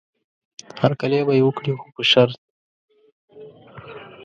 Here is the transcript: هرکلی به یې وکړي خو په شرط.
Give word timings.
هرکلی 0.81 1.19
به 1.27 1.33
یې 1.37 1.43
وکړي 1.45 1.71
خو 1.79 1.87
په 1.95 2.03
شرط. 2.11 2.37